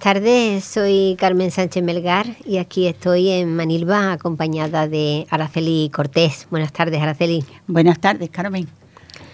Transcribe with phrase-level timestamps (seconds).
[0.00, 6.48] tardes, soy Carmen Sánchez Melgar y aquí estoy en Manilva acompañada de Araceli Cortés.
[6.50, 7.44] Buenas tardes, Araceli.
[7.66, 8.66] Buenas tardes, Carmen.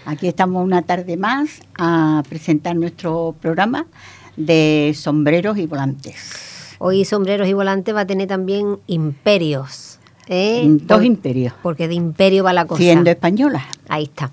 [0.05, 3.87] Aquí estamos una tarde más a presentar nuestro programa
[4.35, 6.75] de sombreros y volantes.
[6.79, 9.99] Hoy sombreros y volantes va a tener también imperios.
[10.27, 10.63] ¿eh?
[10.67, 11.53] Dos imperios.
[11.63, 12.81] Porque de imperio va la cosa.
[12.81, 13.65] Siendo española.
[13.87, 14.31] Ahí está.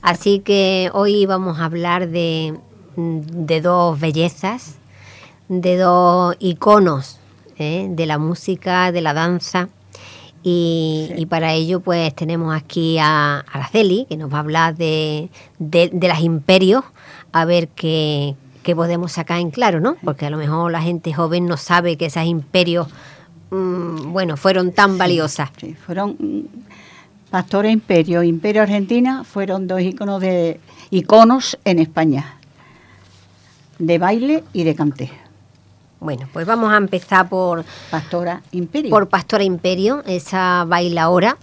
[0.00, 2.54] Así que hoy vamos a hablar de,
[2.96, 4.76] de dos bellezas
[5.48, 7.18] de dos iconos
[7.58, 7.88] ¿eh?
[7.90, 9.68] de la música, de la danza.
[10.48, 15.28] Y, para ello pues tenemos aquí a Araceli, que nos va a hablar de,
[15.58, 16.84] de, las imperios,
[17.32, 18.36] a ver qué,
[18.76, 19.96] podemos sacar en claro, ¿no?
[20.04, 22.86] Porque a lo mejor la gente joven no sabe que esas imperios,
[23.50, 25.50] mm, bueno, fueron tan valiosas.
[25.56, 26.16] Sí, fueron
[27.30, 32.36] Pastora Imperio, Imperio Argentina, fueron dos iconos de iconos en España,
[33.80, 35.25] de baile y de cante.
[36.00, 38.90] Bueno, pues vamos a empezar por Pastora Imperio.
[38.90, 41.38] Por Pastora Imperio, esa bailaora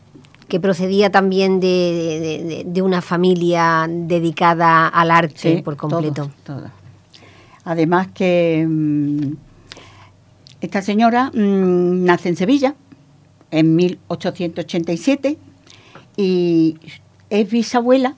[0.48, 6.30] que procedía también de, una familia dedicada al arte por completo.
[6.44, 6.70] Todo,
[7.66, 9.34] Además que mm,
[10.62, 12.76] esta señora mm, nace en Sevilla
[13.52, 15.38] en 1887
[16.18, 16.78] y
[17.30, 18.16] es bisabuela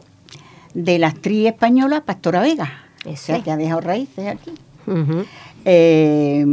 [0.73, 2.69] de la actriz española Pastora Vega.
[3.05, 4.51] O sea, que ha dejado raíces aquí.
[5.65, 6.45] Eh,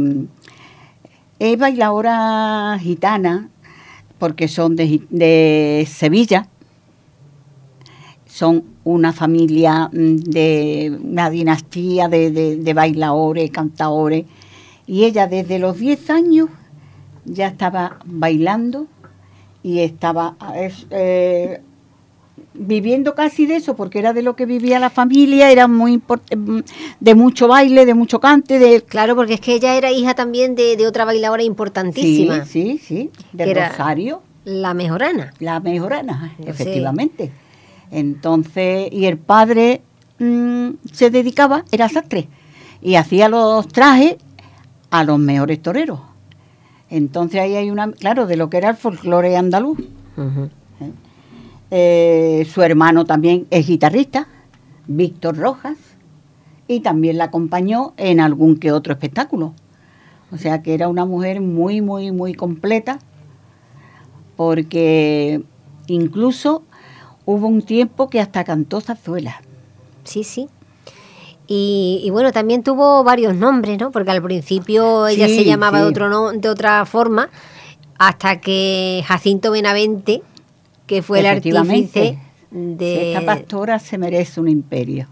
[1.39, 3.49] es bailadora gitana
[4.17, 6.47] porque son de, Sevilla,
[8.25, 14.25] son una familia mm, de una dinastía de, de, bailadores, cantadores,
[14.87, 16.49] y ella desde los 10 años
[17.25, 18.87] ya estaba bailando
[19.61, 20.35] y estaba
[20.89, 21.61] eh,
[22.53, 26.01] viviendo casi de eso, porque era de lo que vivía la familia, era muy
[26.99, 28.59] de mucho baile, de mucho cante.
[28.59, 32.45] de Claro, porque es que ella era hija también de, otra bailadora importantísima.
[32.45, 34.21] Sí, sí, sí, de Rosario.
[34.45, 35.33] La Mejorana.
[35.39, 37.31] La Mejorana, efectivamente.
[37.91, 39.81] Entonces, y el padre
[40.19, 42.27] mm, se dedicaba, era sastre,
[42.81, 44.17] y hacía los trajes
[44.89, 45.99] a los mejores toreros.
[46.89, 49.79] Entonces ahí hay una, claro, de lo que era el folclore andaluz.
[51.75, 54.27] Eh, su hermano también es guitarrista,
[54.85, 55.75] Víctor Rojas,
[56.67, 59.55] y también la acompañó en algún que otro espectáculo.
[60.31, 62.99] O sea que era una mujer muy, muy, muy completa,
[64.35, 65.41] porque
[65.87, 66.61] incluso
[67.25, 69.41] hubo un tiempo que hasta cantó zarzuela.
[70.03, 70.49] Sí, sí.
[71.47, 73.89] Y, bueno, también tuvo varios nombres, ¿no?
[73.89, 77.31] Porque al principio ella se llamaba de, otro de otra forma,
[77.97, 80.21] hasta que Jacinto Benavente
[80.85, 82.17] que fue el artífice
[82.51, 83.13] de...
[83.13, 85.07] Esta pastora se merece un imperio.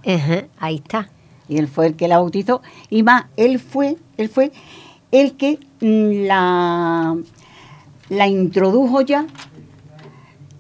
[0.60, 1.10] ahí está.
[1.48, 2.62] Y él fue el que la bautizó.
[2.90, 4.52] Y más, él fue, él fue
[5.12, 7.18] el que mm, la,
[8.10, 9.26] la introdujo ya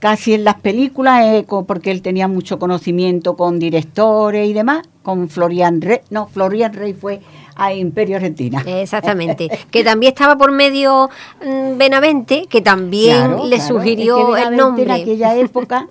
[0.02, 5.30] casi en las películas, eh, porque él tenía mucho conocimiento con directores y demás, con
[5.30, 7.22] Florian Rey, no, Florian Rey fue
[7.56, 8.64] a Imperio Argentina.
[8.66, 11.10] Exactamente, que también estaba por medio
[11.46, 14.84] mm, Benavente, que también le sugirió el nombre.
[14.84, 15.88] En aquella época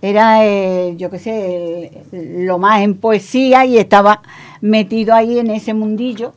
[0.00, 4.22] era, eh, yo qué sé, lo más en poesía y estaba
[4.60, 6.34] metido ahí en ese mundillo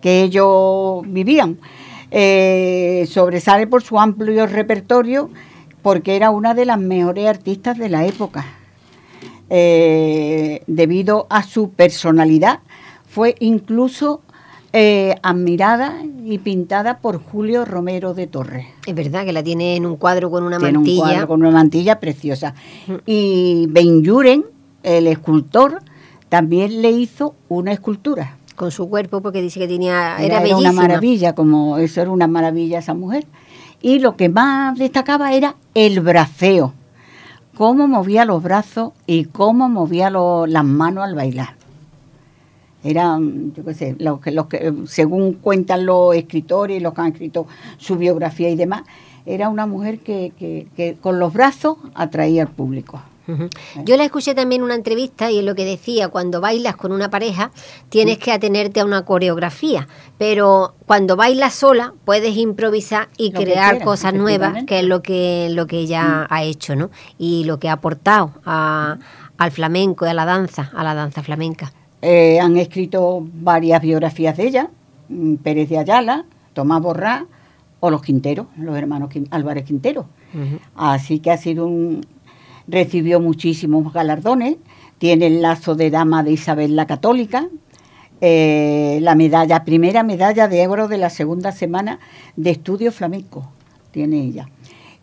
[0.00, 1.58] que ellos vivían.
[2.10, 5.28] Eh, sobresale por su amplio repertorio
[5.82, 8.44] porque era una de las mejores artistas de la época.
[9.48, 12.60] Eh, debido a su personalidad,
[13.08, 14.20] fue incluso
[14.72, 18.66] eh, admirada y pintada por Julio Romero de Torres.
[18.86, 21.02] Es verdad que la tiene en un cuadro con una tiene mantilla.
[21.02, 22.54] Un cuadro con una mantilla preciosa.
[22.86, 22.94] Mm.
[23.06, 24.44] Y Benjuren,
[24.82, 25.80] el escultor,
[26.28, 28.36] también le hizo una escultura.
[28.56, 30.16] Con su cuerpo, porque dice que tenía.
[30.18, 33.26] Era, era una maravilla, como eso era una maravilla esa mujer
[33.86, 36.72] y lo que más destacaba era el braceo,
[37.56, 41.54] cómo movía los brazos y cómo movía las manos al bailar.
[42.84, 47.46] Eran, yo qué sé, que, que, según cuentan los escritores, los que han escrito
[47.78, 48.82] su biografía y demás,
[49.24, 53.00] era una mujer que, que con los brazos atraía al público.
[53.84, 56.92] Yo la escuché también en una entrevista y es lo que decía, cuando bailas con
[56.92, 57.50] una pareja
[57.88, 59.88] tienes que atenerte a una coreografía,
[60.18, 65.66] pero cuando bailas sola puedes improvisar y crear cosas nuevas, que es lo que, lo
[65.66, 66.32] que ella mm.
[66.32, 66.90] ha hecho, ¿no?
[67.18, 71.72] Y lo que ha aportado al flamenco y a la danza, a la danza flamenca.
[72.02, 74.70] Eh, han escrito varias biografías de ella,
[75.08, 77.26] mm, Pérez de Ayala, Tomás Borrá
[77.80, 80.06] o los Quinteros, los hermanos Álvarez Quintero.
[80.74, 82.04] Así que ha sido un,
[82.68, 84.56] recibió muchísimos galardones,
[84.98, 87.48] tiene el lazo de dama de Isabel la Católica,
[88.20, 92.00] eh, la medalla, primera medalla de oro de la segunda semana
[92.36, 93.50] de estudio flamenco,
[93.90, 94.48] tiene ella.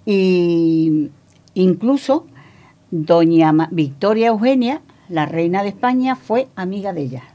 [0.05, 1.09] Y
[1.53, 2.25] incluso
[2.89, 7.32] doña Victoria Eugenia, la reina de España, fue amiga de ella.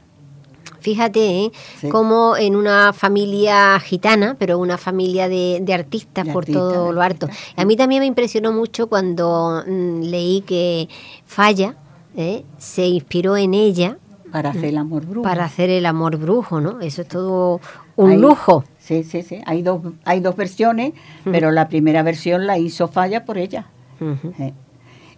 [0.79, 1.51] Fíjate, ¿eh?
[1.91, 7.27] como en una familia gitana, pero una familia de, artistas por todo lo harto.
[7.55, 10.87] A mí también me impresionó mucho cuando mm, leí que
[11.25, 11.75] Falla
[12.15, 12.43] ¿eh?
[12.57, 13.97] se inspiró en ella.
[14.31, 15.23] Para hacer el amor brujo.
[15.23, 16.81] Para hacer el amor brujo, ¿no?
[16.81, 17.59] Eso es todo
[17.95, 18.63] un lujo.
[18.77, 19.41] Sí, sí, sí.
[19.45, 20.93] Hay dos, hay dos versiones,
[21.23, 23.67] pero la primera versión la hizo Falla por ella.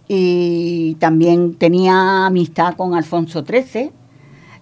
[0.07, 3.91] Y también tenía amistad con Alfonso XIII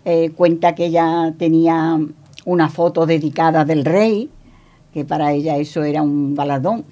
[0.10, 2.00] eh, cuenta que ella tenía
[2.44, 4.32] una foto dedicada del rey,
[4.92, 6.84] que para ella eso era un galardón.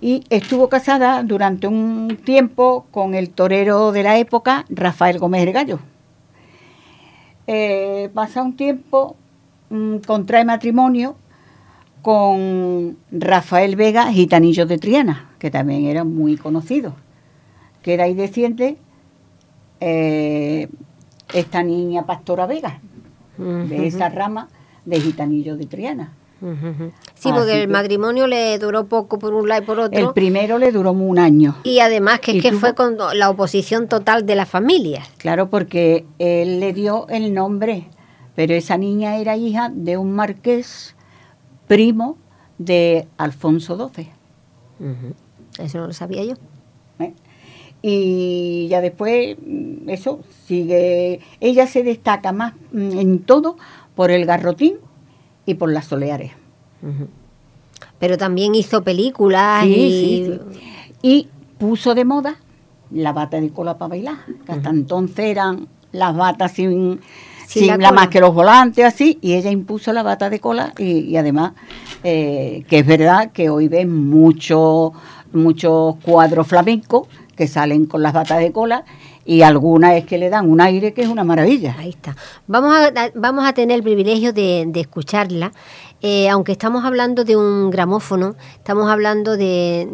[0.00, 5.52] Y estuvo casada durante un tiempo con el torero de la época, Rafael Gómez el
[5.52, 5.80] Gallo.
[7.48, 9.16] Eh, pasa un tiempo,
[9.70, 11.16] mm, contrae matrimonio
[12.02, 16.94] con Rafael Vega, gitanillo de Triana, que también era muy conocido.
[17.82, 18.76] Queda ahí desciende
[19.80, 20.68] eh,
[21.32, 22.80] esta niña Pastora Vega,
[23.36, 24.48] de esa rama
[24.84, 26.12] de Gitanillo de Triana.
[27.14, 29.98] Sí, porque el matrimonio le duró poco por un lado y por otro.
[29.98, 31.56] El primero le duró un año.
[31.64, 35.02] Y además que, es que fue con la oposición total de la familia.
[35.18, 37.88] Claro, porque él le dio el nombre,
[38.36, 40.94] pero esa niña era hija de un marqués
[41.66, 42.16] primo
[42.58, 44.10] de Alfonso XII.
[45.58, 46.34] Eso no lo sabía yo.
[47.00, 47.14] ¿Eh?
[47.82, 53.56] Y ya después mm, eso sigue ella se destaca más mm, en todo
[53.94, 54.76] por el garrotín
[55.46, 56.32] y por las soleares.
[57.98, 60.38] Pero también hizo películas y...
[61.02, 61.28] y
[61.58, 62.36] puso de moda
[62.90, 64.16] la bata de cola para bailar
[64.46, 67.00] que hasta entonces eran las batas sin
[67.46, 71.16] sin, la más que los volantes así y ella impuso la bata de cola y,
[71.16, 71.52] además
[72.04, 74.92] eh, que es verdad que hoy ven muchos
[75.32, 77.08] muchos cuadros flamencos
[77.38, 78.84] que salen con las batas de cola
[79.24, 81.76] y algunas es que le dan un aire que es una maravilla.
[81.78, 82.16] Ahí está.
[82.48, 85.52] Vamos a, vamos a tener el privilegio de, escucharla.
[86.02, 89.86] Eh, aunque estamos hablando de un gramófono, estamos hablando de,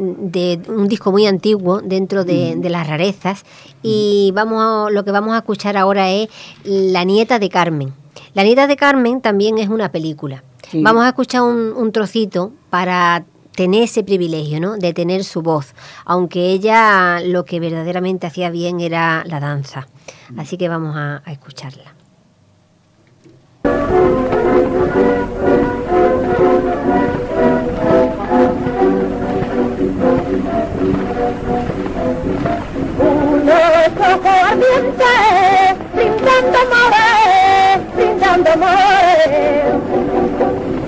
[0.68, 3.44] un disco muy antiguo dentro de, las rarezas
[3.82, 6.28] y vamos lo que vamos a escuchar ahora es
[6.64, 7.92] La nieta de Carmen.
[8.32, 10.42] La nieta de Carmen también es una película.
[10.72, 14.76] Vamos a escuchar un, un trocito para tener ese privilegio, ¿no?
[14.76, 15.74] De tener su voz,
[16.04, 19.88] aunque ella lo que verdaderamente hacía bien era la danza.
[20.36, 21.94] Así que vamos a, a escucharla.
[35.94, 39.28] brindando amores, brindando amores,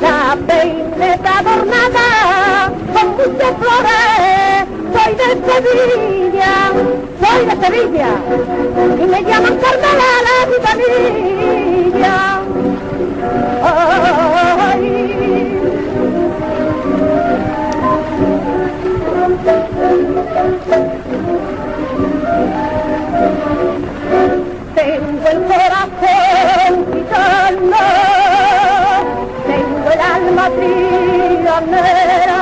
[0.00, 2.15] la peineta adornada
[3.16, 6.52] con muchas flores, soy de Sevilla,
[7.20, 8.10] soy de Sevilla,
[8.98, 12.16] y me llaman Carmela la gitanilla.
[24.74, 27.84] Tengo el corazón gitano,
[29.46, 32.40] tengo el alma trianera,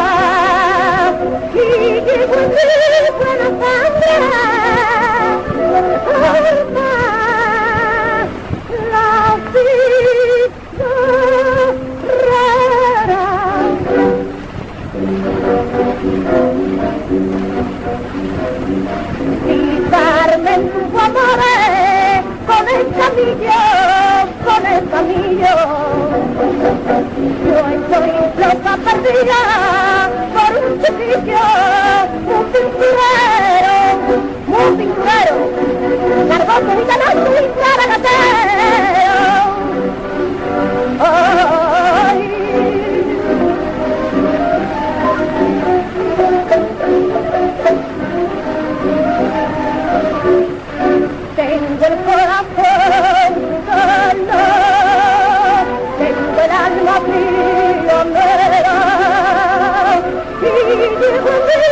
[27.44, 29.40] Yo estoy loca perdida
[30.34, 31.44] por un chiquillo,
[32.54, 33.74] pinturero,
[34.46, 35.36] un pinturero,
[36.28, 38.53] cargoso y ganazo y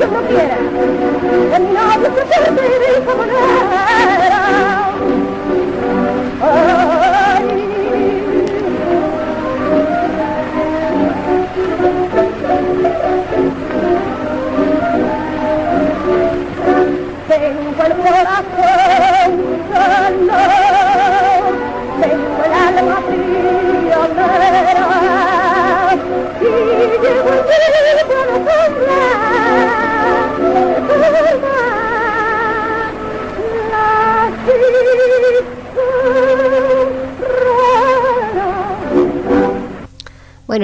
[0.00, 3.89] ay Dios no quiera, que mi novio se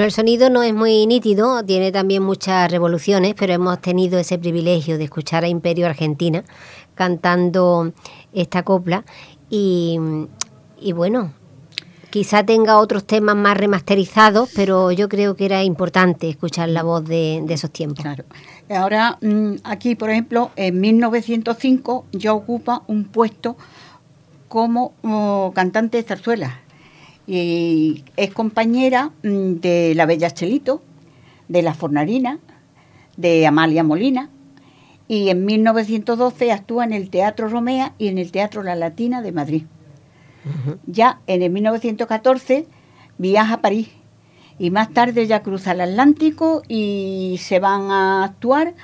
[0.06, 4.98] el sonido no es muy nítido, tiene también muchas revoluciones, pero hemos tenido ese privilegio
[4.98, 6.44] de escuchar a Imperio Argentina
[6.94, 7.92] cantando
[8.32, 9.04] esta copla
[9.50, 9.98] y,
[10.80, 11.32] y bueno,
[12.10, 17.04] quizá tenga otros temas más remasterizados, pero yo creo que era importante escuchar la voz
[17.04, 18.02] de, esos tiempos.
[18.02, 18.25] Claro.
[18.70, 23.56] Ahora, mm, aquí, por ejemplo, en 1905 ya ocupa un puesto
[24.48, 26.60] como oh, cantante de zarzuela.
[27.26, 30.83] Y es compañera mm, de la Bella Chelito,
[31.49, 32.38] de La Fornarina,
[33.16, 34.30] de Amalia Molina.
[35.09, 39.33] Y en 1912 actúa en el Teatro Romea y en el Teatro La Latina de
[39.33, 39.62] Madrid.
[40.87, 42.66] Ya en el 1914
[43.18, 43.88] viaja a París
[44.59, 48.75] y más tarde ya cruza el Atlántico y se van a actuar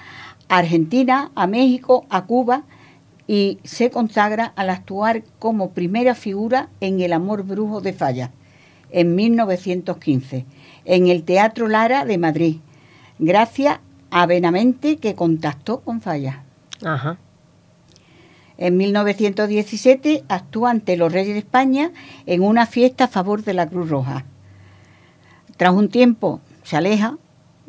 [0.48, 2.64] a Argentina, a México, a Cuba
[3.26, 8.30] y se consagra al actuar como primera figura en El Amor Brujo de Falla
[8.90, 10.44] en 1915
[10.84, 12.56] en el Teatro Lara de Madrid,
[13.18, 13.78] gracias
[14.10, 16.42] a Benamente que contactó con Falla.
[16.84, 17.18] Ajá.
[18.58, 21.90] En 1917 actúa ante los Reyes de España
[22.26, 24.24] en una fiesta a favor de la Cruz Roja.
[25.56, 27.16] Tras un tiempo se aleja,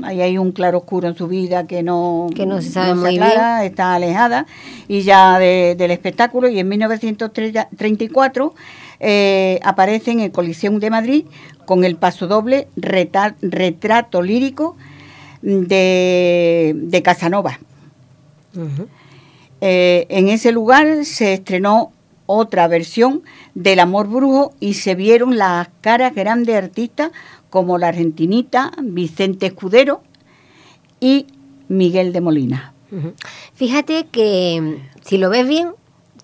[0.02, 3.64] ahí hay un claroscuro en su vida que no, Que no se sabe muy aclara,
[3.66, 4.46] está alejada.
[4.88, 8.54] Y ya de- del espectáculo y en 1934
[9.00, 11.26] eh, aparece en el Coliseum de Madrid
[11.66, 14.76] con el pasodoble reta- retrato lírico
[15.42, 17.60] de, de Casanova.
[19.62, 21.92] Eh, en ese lugar se estrenó
[22.26, 23.24] otra versión
[23.56, 27.12] del Amor Brujo y se vieron las caras grandes de artistas
[27.53, 30.01] como la argentinita Vicente Escudero
[31.00, 31.27] y
[31.67, 32.74] Miguel de Molina.
[33.53, 35.74] Fíjate que mm, si lo ves bien,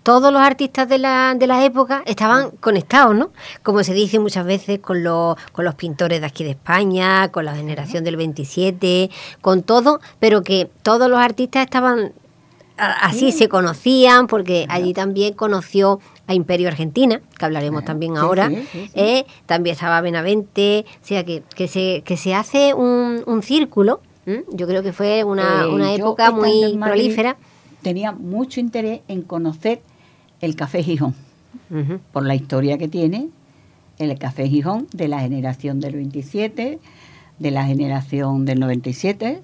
[0.02, 3.30] todos los artistas de la, de la época estaban conectados, ¿no?
[3.62, 7.46] Como se dice muchas veces con los, con los pintores de aquí de España, con
[7.46, 12.12] la generación del 27, con todo, pero que todos los artistas estaban
[12.80, 18.50] así, se conocían, porque allí también conoció a Imperio Argentina, que hablaremos también sí, ahora,
[18.50, 18.92] sí, sí, sí.
[18.94, 19.26] ¿eh?
[19.48, 24.00] también estaba Benavente, o sea que, que, se, que se hace un, un círculo,
[24.54, 27.36] yo creo que fue una, Eh, una época muy prolífera.
[27.82, 29.82] Tenía mucho interés en conocer
[30.40, 31.16] el Café Gijón,
[32.14, 33.30] por la historia que tiene
[33.98, 36.80] el Café Gijón de la generación del 27,
[37.40, 39.42] de la generación del 97,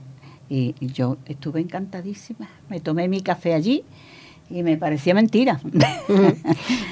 [0.49, 2.47] y, y yo estuve encantadísima.
[2.69, 3.83] Me tomé mi café allí
[4.49, 5.59] y me parecía mentira.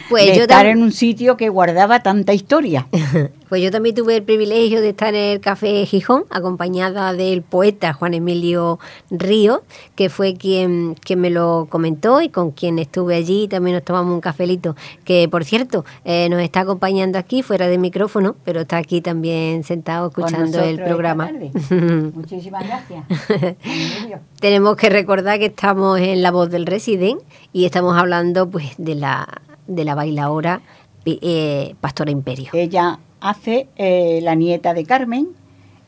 [0.09, 2.87] Pues de yo estar en un sitio que guardaba tanta historia.
[3.53, 7.93] Pues yo también tuve el privilegio de estar en el Café Gijón, acompañada del poeta
[7.93, 8.79] Juan Emilio
[9.11, 9.61] Río,
[9.93, 13.47] que fue quien, quien me lo comentó y con quien estuve allí.
[13.47, 17.77] También nos tomamos un cafelito, que por cierto, eh, nos está acompañando aquí fuera de
[17.77, 21.29] micrófono, pero está aquí también sentado escuchando el programa.
[22.15, 23.05] Muchísimas gracias.
[24.39, 28.95] Tenemos que recordar que estamos en La Voz del Resident y estamos hablando pues de
[28.95, 29.27] la,
[29.67, 30.63] de la bailaora
[31.05, 32.49] eh, Pastora Imperio.
[32.53, 35.29] Ella hace eh, La nieta de Carmen,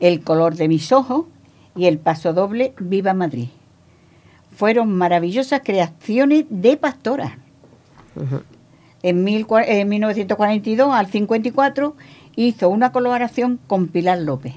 [0.00, 1.26] El color de mis ojos
[1.76, 3.48] y El paso doble Viva Madrid.
[4.56, 7.38] Fueron maravillosas creaciones de Pastora.
[9.02, 11.94] En, mil cua- en 1942 al 54
[12.36, 14.54] hizo una colaboración con Pilar López.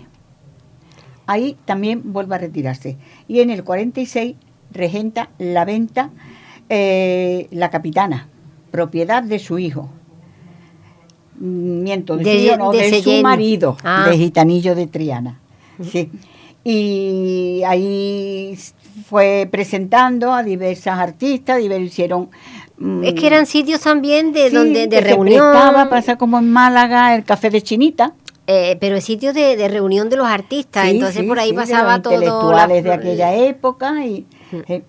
[1.27, 2.97] Ahí también vuelve a retirarse.
[3.27, 4.37] Y en el 46
[4.71, 6.11] regenta la venta
[6.69, 8.29] eh, La Capitana,
[8.71, 9.89] propiedad de su hijo.
[11.39, 14.07] Miento, de, De- no, de de su marido, Ah.
[14.09, 15.39] de Gitanillo de Triana.
[15.81, 16.09] Sí.
[16.63, 18.57] Y ahí
[19.07, 22.29] fue presentando a diversas artistas, hicieron...
[22.77, 26.17] mm, Es que eran sitios también de Sí, donde de que reunión, Se prestaba, pasa
[26.17, 28.13] como en Málaga, el café de Chinita.
[28.51, 30.85] eh, pero sitios de, de reunión de los artistas.
[30.85, 32.13] Sí, Entonces sí, por ahí de pasaba los todo.
[32.15, 34.25] intelectuales la- de aquella época y,
[34.67, 34.81] eh,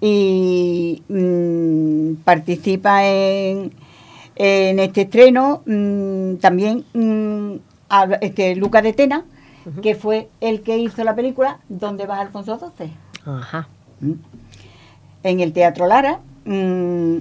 [0.00, 3.72] y mm, participa en,
[4.36, 7.56] en este estreno mm, también mm,
[7.88, 9.24] habla- este, Luca de Tena
[9.82, 12.92] que fue el que hizo la película ¿Dónde vas Alfonso XII?
[13.24, 13.68] Ajá.
[14.00, 14.12] ¿Mm?
[15.22, 17.16] En el Teatro Lara, mm,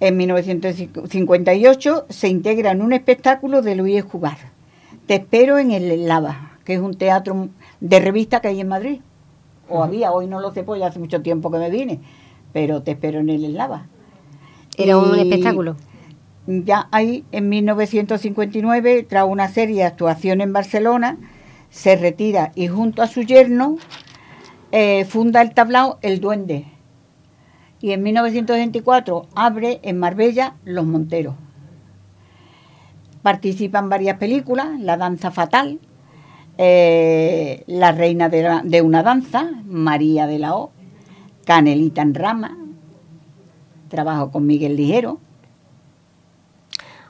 [0.00, 4.36] en 1958, se integra en un espectáculo de Luis Jugar.
[5.06, 7.48] Te espero en el Lava, que es un teatro
[7.80, 9.00] de revista que hay en Madrid.
[9.70, 12.00] O había, hoy no lo sé, pues ya hace mucho tiempo que me vine,
[12.52, 13.86] pero te espero en el Lava.
[14.76, 15.76] Era un espectáculo.
[16.46, 21.18] Ya ahí, en 1959, tras una serie de actuaciones en Barcelona,
[21.70, 23.76] se retira y junto a su yerno
[24.70, 26.66] eh, funda el tablao El Duende.
[27.80, 31.34] Y en 1924 abre en Marbella Los Monteros.
[33.22, 35.80] Participa en varias películas, La Danza Fatal,
[36.58, 40.70] eh, La Reina de, de una Danza, María de la O,
[41.44, 42.56] Canelita en Rama,
[43.88, 45.25] trabajo con Miguel Ligero.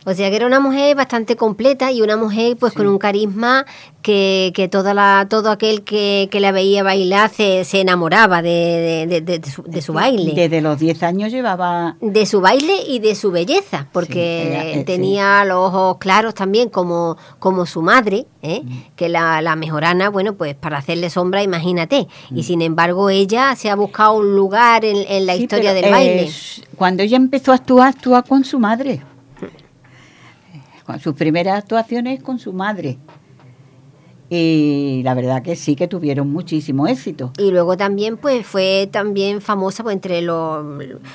[0.09, 3.67] O sea que era una mujer bastante completa y una mujer pues con un carisma
[4.03, 9.07] que, que toda la, todo aquel que, que la veía bailar se, se enamoraba de,
[9.09, 10.33] de- de- de su, baile.
[10.33, 14.85] Desde los 10 años llevaba de su baile y de su belleza, porque Sí, eh,
[14.85, 18.61] tenía los ojos claros también como, como su madre, ¿eh?
[18.65, 18.95] Mm.
[18.95, 22.07] que la, la mejorana, bueno, pues para hacerle sombra, imagínate.
[22.31, 22.39] Mm.
[22.39, 25.91] Y sin embargo ella se ha buscado un lugar en, en la historia pero, del
[25.91, 26.23] baile.
[26.27, 26.31] eh,
[26.77, 29.03] cuando ella empezó a actuar, actúa con su madre.
[30.87, 32.99] Con sus primeras actuaciones con su madre.
[34.29, 37.33] Y la verdad que sí que tuvieron muchísimo éxito.
[37.39, 40.65] Y luego también, pues, fue también famosa pues, entre los,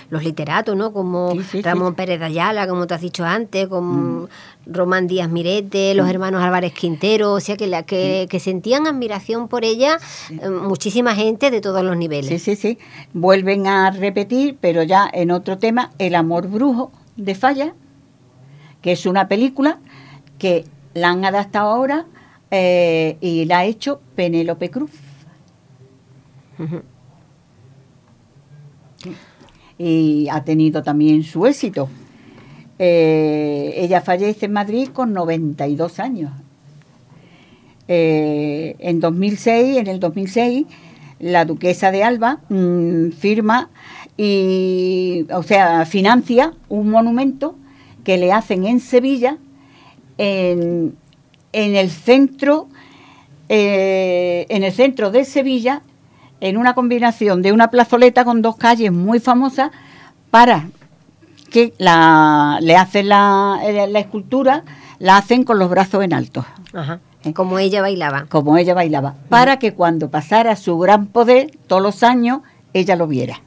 [0.10, 0.94] los literatos, ¿no?
[0.94, 1.62] Como Sí, sí, sí.
[1.62, 3.70] Ramón Pérez de Ayala, como te has dicho antes, Mm.
[3.70, 4.28] como
[4.66, 7.86] Román Díaz Mirete, los hermanos Álvarez Quintero, o sea, que, la, Mm.
[7.86, 9.98] que, que sentían admiración por ella
[10.30, 12.30] eh, muchísima gente de todos los niveles.
[12.30, 12.78] Sí, sí, sí.
[13.14, 17.74] Vuelven a repetir, pero ya en otro tema, El amor brujo de Falla,
[18.82, 19.80] que es una película
[20.38, 22.06] que la han adaptado ahora
[22.50, 24.92] eh, y la ha hecho Penélope Cruz.
[29.78, 31.90] Y ha tenido también su éxito.
[32.78, 36.32] Eh, ella fallece en Madrid con 92 años.
[37.88, 40.66] Eh, en 2006, en el 2006,
[41.20, 43.70] la duquesa de Alba mm, firma
[44.18, 47.56] y, o sea, financia un monumento
[48.04, 49.38] que le hacen en Sevilla,
[50.18, 50.96] en,
[51.54, 52.68] en el centro,
[53.50, 55.82] eh, en el centro de Sevilla,
[56.40, 59.72] en una combinación de una plazoleta con dos calles muy famosas
[60.32, 60.70] para
[61.50, 64.64] que la, le hacen la, eh, la escultura,
[65.00, 67.00] la hacen con los brazos en alto, Ajá.
[67.24, 67.34] ¿Eh?
[67.34, 68.26] Como ella bailaba.
[68.30, 72.42] como ella bailaba, para que cuando pasara su gran poder, todos los años,
[72.74, 73.42] ella lo viera.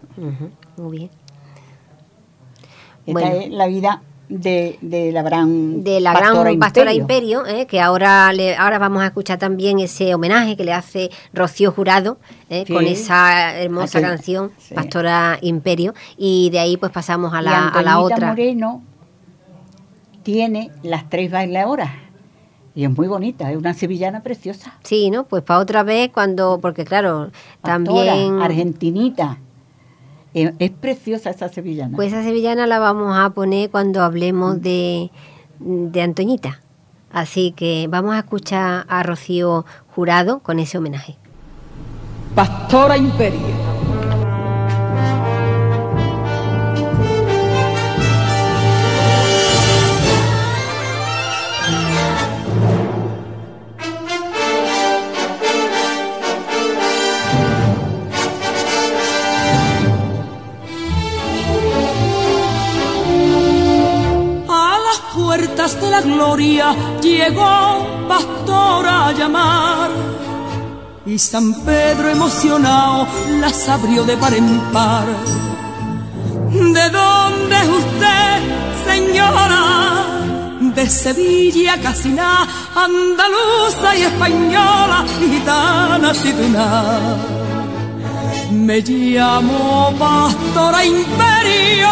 [0.77, 1.11] Muy bien.
[3.07, 3.37] Esta Bueno.
[3.37, 7.67] es la vida de, de la gran de la gran pastora Imperio, ¿eh?
[7.67, 12.17] que ahora le, ahora vamos a escuchar también ese homenaje que le hace Rocío Jurado
[12.49, 12.65] ¿eh?
[12.67, 12.73] Sí.
[12.73, 14.75] con esa hermosa Aquel- canción sí.
[14.75, 18.29] Pastora Imperio y de ahí pues pasamos a Y la, a la otra.
[18.29, 18.83] Moreno
[20.23, 21.91] tiene las tres bailadoras
[22.75, 24.75] y es muy bonita, es una sevillana preciosa.
[24.83, 25.25] Sí, ¿no?
[25.25, 27.63] Pues para otra vez cuando porque claro, Pastora,
[28.11, 29.39] también argentinita.
[30.35, 31.97] Es, es preciosa esa sevillana.
[31.97, 35.11] pues esa sevillana la vamos a poner cuando hablemos de
[35.61, 36.61] de Antoñita.
[37.11, 41.17] Así que vamos a escuchar a Rocío Jurado con ese homenaje.
[42.35, 43.39] Pastora Imperio.
[65.37, 69.91] De la gloria llegó pastora a llamar.
[71.07, 73.09] Y San Pedro emocionado
[73.41, 75.07] las abrió de par en par.
[76.53, 78.35] ¿De dónde es usted,
[78.87, 80.07] señora?
[80.61, 87.17] De Sevilla, Casiná, andaluza y española, gitana, situna.
[88.53, 91.89] Me llamo Pastora Imperio,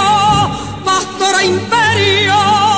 [0.85, 2.71] Pastora Imperio,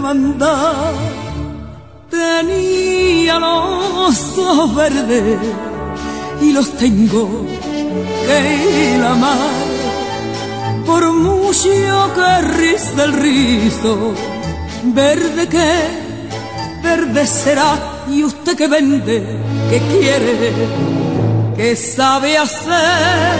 [0.00, 0.92] mandar.
[2.10, 5.38] Tenía los ojos verdes
[6.40, 7.46] y los tengo
[8.26, 9.38] que ir a amar.
[10.86, 11.70] Por mucho
[12.14, 14.14] que riza el rizo,
[14.84, 16.10] verde que
[16.82, 17.78] verde será.
[18.08, 19.22] Y usted que vende,
[19.70, 20.52] que quiere,
[21.56, 23.38] que sabe hacer,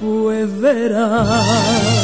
[0.00, 2.03] pues verá.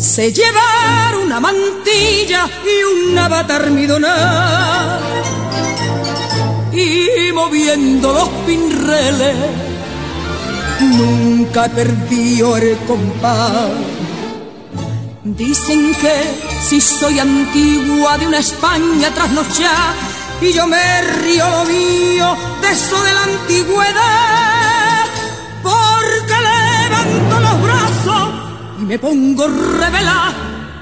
[0.00, 5.00] Sé llevar una mantilla y bata almidonada
[6.72, 9.36] y moviendo los pinreles
[10.80, 13.68] nunca he perdido el compás.
[15.22, 16.14] Dicen que
[16.66, 19.94] si soy antigua de una España trasnochada
[20.40, 25.04] y yo me río lo mío de eso de la antigüedad,
[25.62, 28.29] porque levanto los brazos
[28.90, 30.32] me pongo revela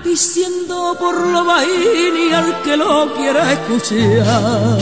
[0.03, 4.79] diciendo por lo vaini al que lo quiera escuchar.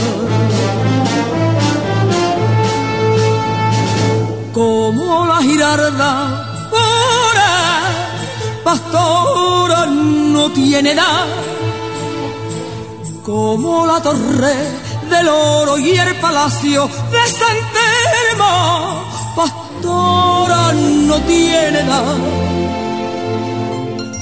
[4.53, 7.51] Como la girarda pura,
[8.63, 11.27] pastora no tiene edad
[13.27, 14.55] como la torre
[15.09, 19.03] del oro y el palacio de San Telmo,
[19.35, 22.15] pastora no tiene edad,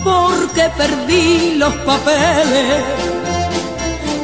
[0.06, 2.84] porque perdí los papeles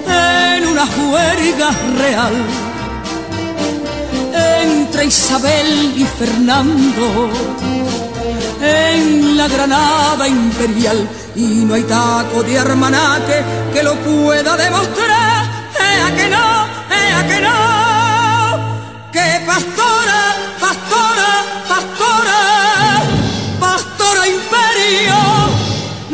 [0.07, 2.35] en una juerga real
[4.61, 7.31] entre Isabel y Fernando
[8.61, 15.45] en la Granada imperial y no hay taco de hermanaque que lo pueda demostrar.
[15.79, 16.47] ¡Ea que no!
[17.01, 17.59] ¡Ea que no!
[19.11, 20.19] ¡Que pastora,
[20.59, 21.31] pastora,
[21.67, 22.39] pastora!
[23.59, 25.30] ¡Pastora imperio!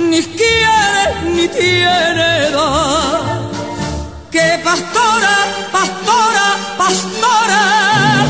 [0.10, 1.04] Ni quiere
[1.36, 3.20] ni tiene edad.
[4.32, 5.36] ¡Que pastora,
[5.72, 8.26] pastora, pastora!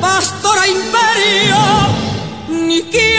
[0.00, 1.58] ¡Pastora imperio!
[2.48, 3.09] Ni quiere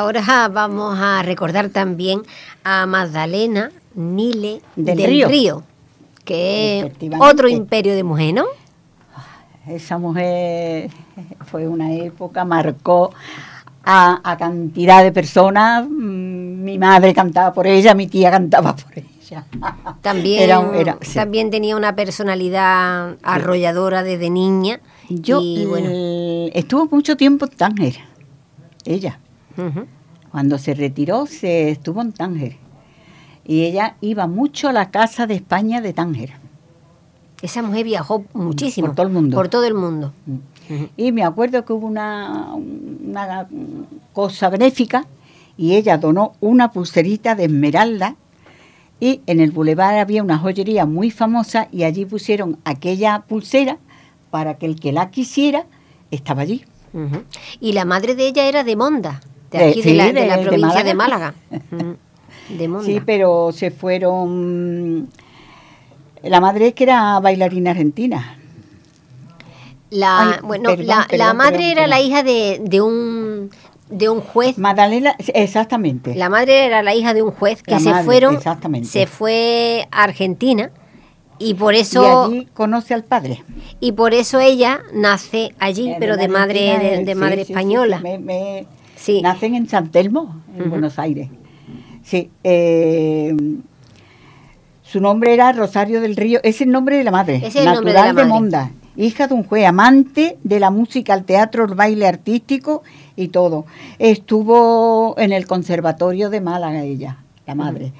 [0.00, 2.22] ahora vamos a recordar también
[2.64, 5.28] a Magdalena Nile Del del, Río.
[5.28, 5.62] Río.
[6.24, 8.44] que es otro imperio de mujer, ¿no?
[9.66, 10.90] Esa mujer
[11.46, 13.12] fue una época, marcó
[13.84, 15.84] a, a cantidad de personas.
[15.88, 19.44] Mm, Mi madre cantaba por ella, mi tía cantaba por ella.
[20.02, 21.14] También, Era un- era- sí.
[21.14, 24.80] también tenía una personalidad arrolladora desde niña.
[25.08, 25.88] Yo, y bueno,
[26.52, 27.96] estuvo mucho tiempo en Tánger,
[28.84, 29.18] ella.
[30.30, 32.56] Cuando se retiró, se estuvo en Tánger.
[33.44, 36.32] Y ella iba mucho a la casa de España de Tánger.
[37.42, 38.88] esa mujer viajó muchísimo.
[38.88, 39.36] Por todo el mundo.
[39.36, 40.12] Por todo el mundo.
[40.96, 43.48] Y me acuerdo que hubo una, una
[44.12, 45.04] cosa benéfica
[45.56, 48.14] y ella donó una pulserita de esmeralda
[49.00, 53.78] y en el bulevar había una joyería muy famosa y allí pusieron aquella pulsera
[54.30, 55.66] para que el que la quisiera
[56.10, 56.64] estaba allí.
[57.60, 59.20] Y la madre de ella era de Monda,
[59.50, 61.34] de De- aquí de, la, de provincia de Málaga.
[61.50, 61.96] Ujú.
[62.50, 62.68] De.
[62.84, 65.08] Sí, pero se fueron...
[66.22, 68.36] La madre es que era bailarina argentina.
[69.90, 73.50] La, Ay, bueno, perdón, la, perdón, la madre perdón, era la hija de, de un
[73.88, 74.56] de un juez.
[74.58, 76.14] Magdalena, exactamente.
[76.14, 78.88] La madre era la hija de un juez que La se madre, fueron, exactamente.
[78.88, 80.70] se fue a Argentina
[81.40, 83.42] y por y eso allí conoce al padre.
[83.80, 87.44] y por eso ella nace allí, En pero de madre de, eh, de sí, madre
[87.44, 87.96] sí, española.
[87.98, 88.66] sí, me- me-
[89.00, 89.22] Sí.
[89.22, 90.68] Nacen en San Telmo, en.
[90.68, 91.28] Buenos Aires.
[92.02, 92.30] Sí.
[92.44, 93.34] eh,
[94.82, 96.40] su nombre era Rosario del Río.
[96.42, 97.36] Es el nombre de la madre.
[97.36, 98.28] Ese es el nombre de natural la madre.
[98.28, 98.70] Monda.
[98.96, 102.82] Hija de un juez, amante de la música, el teatro, el baile artístico
[103.16, 103.64] y todo.
[103.98, 107.92] Estuvo en el conservatorio de Málaga ella, la madre.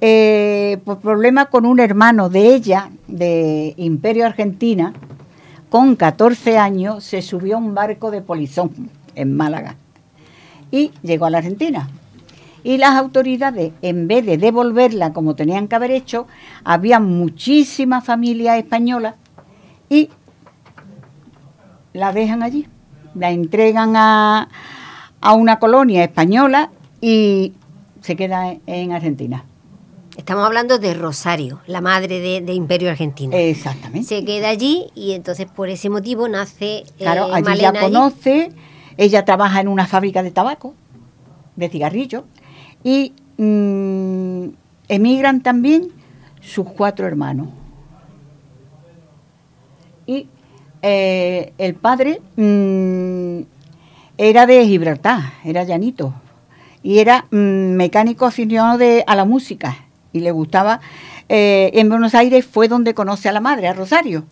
[0.00, 4.94] Eh, por problemas con un hermano de ella, de Imperio Argentina,
[5.68, 9.76] con 14 años se subió a un barco de polizón en Málaga
[10.70, 11.88] y llegó a la Argentina.
[12.62, 16.26] Y las autoridades, en vez de devolverla como tenían que haber hecho,
[16.62, 19.14] había muchísimas familias españolas
[19.88, 20.10] y
[21.92, 22.68] la dejan allí.
[23.14, 24.48] La entregan a,
[25.20, 27.54] a una colonia española y
[28.02, 29.44] se queda en Argentina.
[30.16, 33.34] Estamos hablando de Rosario, la madre de, de Imperio Argentino.
[33.36, 34.06] Exactamente.
[34.06, 38.54] Se queda allí y entonces por ese motivo nace eh, Claro, allí Malena ya allí.
[39.00, 40.74] Ella trabaja en una fábrica de tabaco,
[41.56, 42.24] de cigarrillos,
[42.84, 44.48] y mm,
[44.88, 45.88] emigran también
[46.42, 47.48] sus cuatro hermanos.
[50.06, 50.28] Y
[50.82, 53.40] eh, el padre mm,
[54.18, 56.12] era de Gibraltar, era llanito,
[56.82, 59.78] y era mm, mecánico aficionado de, a la música,
[60.12, 60.80] y le gustaba.
[61.30, 64.26] eh, en Buenos Aires fue donde conoce a la madre, a Rosario.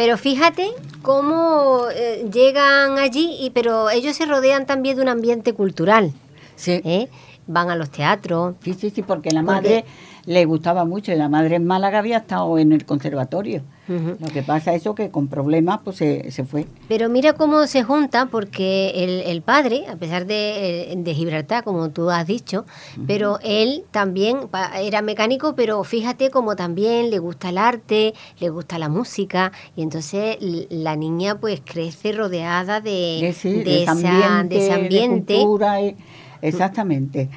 [0.00, 0.70] Pero fíjate
[1.02, 6.14] cómo eh, llegan allí, y, pero ellos se rodean también de un ambiente cultural.
[6.56, 6.80] Sí.
[6.86, 7.10] ¿eh?
[7.46, 8.54] Van a los teatros.
[8.64, 9.84] Sí, sí, sí, porque la Porque- madre
[10.26, 13.62] le gustaba mucho y la madre en Málaga había estado en el conservatorio.
[13.88, 16.64] Lo que pasa es eso que con problemas pues se, se fue.
[16.86, 21.90] Pero mira cómo se junta, porque el, el padre, a pesar de, de Gibraltar, como
[21.90, 22.64] tú has dicho,
[23.08, 24.38] pero él también
[24.80, 29.82] era mecánico, pero fíjate como también le gusta el arte, le gusta la música, y
[29.82, 30.36] entonces
[30.70, 34.72] la niña pues crece rodeada de, De, sí, de de ese esa- ambiente, de ese
[34.72, 35.34] ambiente.
[35.34, 35.96] cultura, y-
[36.42, 37.28] exactamente.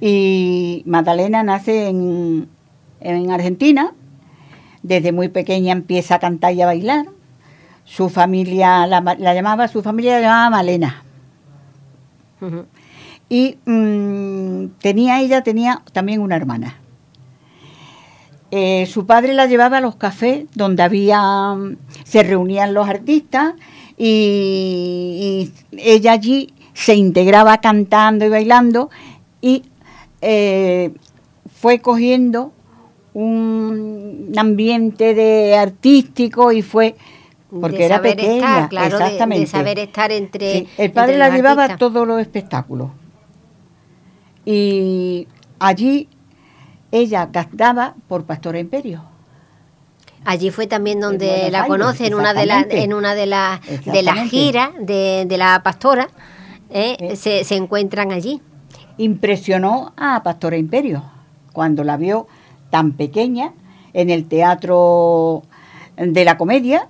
[0.00, 2.48] Y Magdalena nace en,
[3.00, 3.94] en Argentina,
[4.82, 7.06] desde muy pequeña empieza a cantar y a bailar.
[7.84, 11.02] Su familia la, ma- la llamaba, su familia la llamaba Malena.
[13.28, 16.76] Y mm, tenía ella tenía también una hermana.
[18.50, 21.54] Eh, su padre la llevaba a los cafés donde había
[22.04, 23.52] se reunían los artistas
[23.98, 28.88] y, y ella allí se integraba cantando y bailando
[29.42, 29.64] y
[30.20, 30.92] eh,
[31.60, 32.52] fue cogiendo
[33.14, 36.94] un ambiente de artístico y fue
[37.50, 40.52] porque de era saber pequeña estar, claro, de- de, exactamente saber estar entre.
[40.52, 42.90] Sí, el padre entre la llevaba a todos los espectáculos.
[44.44, 45.26] Y
[45.58, 46.08] allí
[46.90, 49.02] ella cantaba por Pastora Imperio.
[50.24, 52.84] Allí fue también donde la conoce en una de las exactamente.
[52.84, 53.78] en una de las de las
[54.16, 54.28] Exactamente.
[54.28, 56.08] giras de, de la pastora
[56.70, 57.14] ¿eh?
[57.16, 58.40] Se, se encuentran allí.
[58.98, 61.02] Impresionó a Pastora Imperio
[61.52, 62.26] cuando la vio
[62.70, 63.52] tan pequeña
[63.92, 65.42] en el teatro
[65.96, 66.88] de la comedia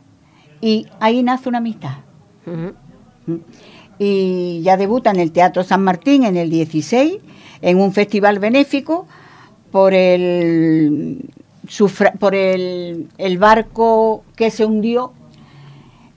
[0.60, 1.92] y ahí nace una amistad.
[2.46, 3.40] Ujú.
[3.98, 7.18] y ya debuta en el Teatro San Martín en el 16
[7.60, 9.06] en un festival benéfico
[9.70, 11.28] por el
[11.68, 15.12] sufra- por el, el barco que se hundió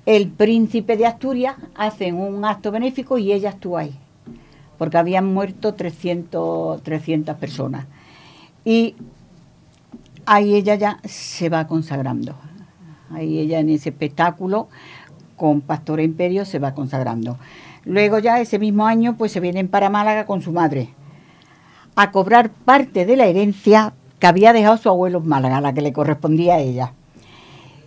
[0.06, 4.00] el príncipe de Asturias hacen un acto benéfico y ella actúa ahí
[4.82, 7.86] porque habían muerto 300 300 personas
[8.66, 8.96] y
[10.26, 12.36] ahí ella ya se va consagrando
[13.12, 14.70] ahí ella en ese espectáculo
[15.36, 17.38] con Pastora Imperio se va consagrando.
[17.86, 20.90] Luego ya ese mismo año pues se vienen para Málaga con su madre
[21.96, 25.82] a cobrar parte de la herencia que había dejado su abuelo en Málaga, la que
[25.82, 26.94] le correspondía a ella.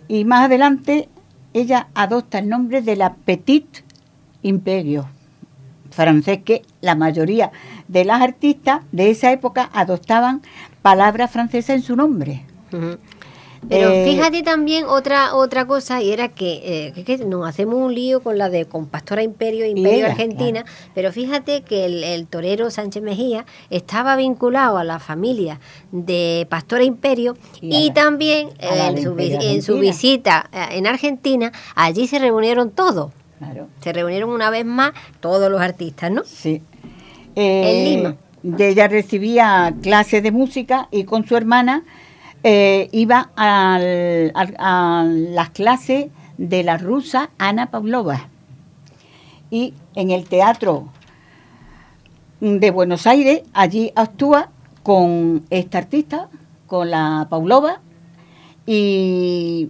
[0.07, 1.09] Y más adelante
[1.53, 3.83] ella adopta el nombre de la Petit
[4.43, 5.09] Imperio
[5.95, 7.51] francés que la mayoría
[7.87, 10.41] de las artistas de esa época adoptaban
[10.81, 12.43] palabras francesas en su nombre.
[13.67, 17.95] Pero Eh, fíjate también otra otra cosa y era que, eh, que- nos hacemos un
[17.95, 22.27] lío con la de con Pastora Imperio Imperio ella, Argentina, pero fíjate que el, el
[22.27, 25.59] torero Sánchez Mejía estaba vinculado a la familia
[25.91, 28.93] de Pastora Imperio Y a y, la- también eh,
[29.41, 33.11] en, su, en visita eh, en Argentina, allí se reunieron todos.
[33.39, 33.67] Claro.
[33.81, 36.23] Se reunieron una vez más todos los artistas, ¿no?
[36.25, 36.61] Sí.
[37.35, 38.15] Eh, En Lima.
[38.43, 41.83] de ella recibía clases de música y con su hermana
[42.43, 48.29] eh, iba al- al- a las clases de la rusa Ana Pavlova.
[49.49, 50.87] Y en el teatro
[52.39, 54.49] de Buenos Aires, allí actúa
[54.83, 56.29] con esta artista,
[56.67, 57.81] con la Pavlova,
[58.67, 59.69] y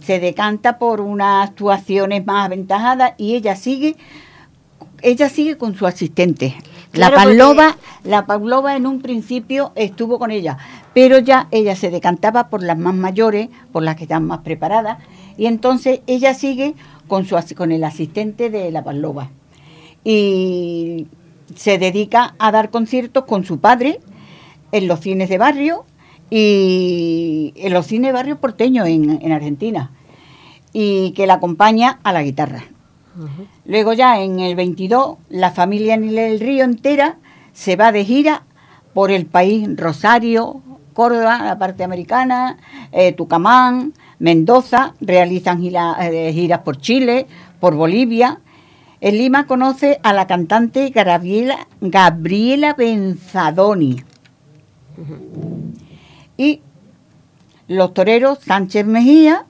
[0.00, 3.96] se decanta por unas actuaciones más aventajadas y ella sigue
[5.02, 6.56] ella sigue con su asistente.
[6.90, 10.56] Claro, la Pavlova, la Pavlova en un principio estuvo con ella,
[10.94, 14.98] pero ya ella se decantaba por las más mayores, por las que están más preparadas,
[15.36, 16.74] y entonces ella sigue
[17.08, 19.30] con su con el asistente de la Pavlova.
[20.04, 21.06] Y
[21.54, 24.00] se dedica a dar conciertos con su padre
[24.72, 25.84] en los cines de barrio
[26.30, 29.90] y en los cines barrio porteños en, en Argentina,
[30.72, 32.64] y que la acompaña a la guitarra.
[33.64, 37.16] Luego ya en el 22 la familia Nile del Río entera
[37.54, 38.42] se va de gira
[38.92, 40.60] por el país, Rosario,
[40.92, 42.58] Córdoba, la parte americana,
[42.92, 47.26] eh, Tucumán, Mendoza, realizan gira- eh, giras por Chile,
[47.60, 48.40] por Bolivia.
[49.00, 53.96] En Lima conoce a la cantante Gabriela, Gabriela Benzadoni.
[56.36, 56.60] Y
[57.68, 59.44] los toreros Sánchez Mejía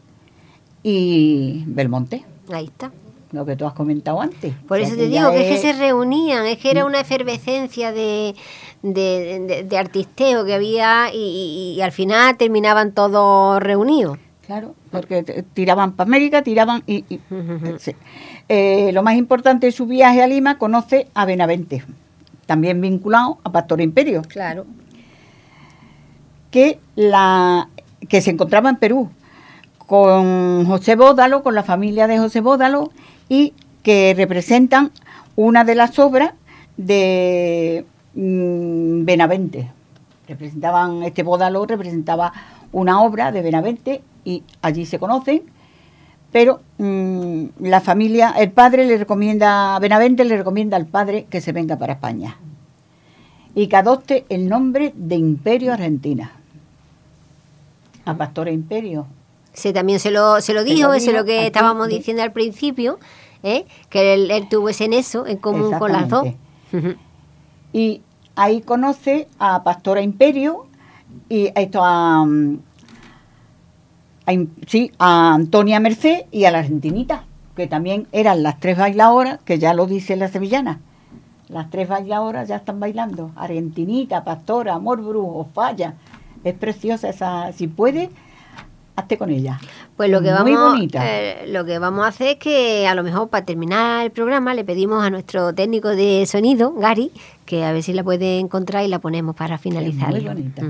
[0.82, 2.92] y Belmonte Ahí está.
[3.32, 4.54] lo que tú has comentado antes.
[4.68, 7.00] Por O sea eso te digo que es que se reunían, es que era una
[7.00, 8.34] efervescencia de,
[8.82, 14.18] de, de- de artisteo que había y, y- y al final terminaban todos reunidos.
[14.46, 17.04] Claro, porque tiraban para América, tiraban y...
[17.08, 17.20] y-
[17.80, 17.96] sí.
[18.48, 21.82] Eh, lo más importante de su viaje a Lima, conoce a Benavente,
[22.46, 24.64] también vinculado a Pastor Imperio, Claro.
[26.50, 27.68] Que, la,
[28.08, 29.10] que se encontraba en Perú
[29.86, 32.90] con José Bódalo, con la familia de José Bódalo,
[33.28, 34.90] y que representan
[35.36, 36.32] una de las obras
[36.76, 39.70] de mm, Benavente.
[40.28, 42.32] Representaban, este Bódalo representaba
[42.72, 45.42] una obra de Benavente y allí se conocen,
[46.32, 51.52] pero mm, la familia, el padre le recomienda, Benavente le recomienda al padre que se
[51.52, 52.36] venga para España
[53.56, 56.30] y que adopte el nombre de Imperio Argentina.
[58.04, 59.06] A Pastora Imperio.
[59.54, 62.98] Sí, también se lo, se lo dijo, eso es lo que estábamos diciendo al principio,
[63.42, 63.64] ¿eh?
[63.88, 66.28] que él, él tuvo ese nexo en común con las dos.
[67.72, 68.02] Y
[68.36, 70.66] ahí conoce a Pastora Imperio
[71.30, 72.26] y esto a,
[74.66, 77.24] sí, a Antonia Merced y a la Argentinita,
[77.56, 80.80] que también eran las tres bailadoras, que ya lo dice la sevillana.
[81.48, 83.30] Las tres bailadoras ya están bailando.
[83.36, 85.94] Argentinita, Pastora, Amor Brujo, Falla.
[86.44, 87.52] Es preciosa esa.
[87.52, 88.10] Si puede,
[88.96, 89.60] hazte con ella.
[89.96, 91.00] Pues lo que Muy vamos, bonita.
[91.04, 94.54] eh, lo que vamos a hacer es que a lo mejor para terminar el programa
[94.54, 97.12] le pedimos a nuestro técnico de sonido, Gary,
[97.46, 100.10] que a ver si la puede encontrar y la ponemos para finalizar.
[100.10, 100.62] muy bonita.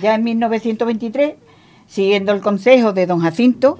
[0.00, 1.34] Ya en 1923,
[1.86, 3.78] siguiendo el consejo de don Jacinto,